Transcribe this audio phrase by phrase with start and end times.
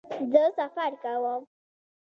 [0.31, 1.41] زه سفر کوم